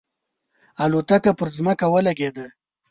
[0.83, 2.45] الوتکه پر ځمکه ولګېده.